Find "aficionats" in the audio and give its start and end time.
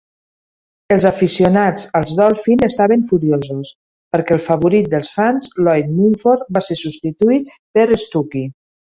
1.07-1.83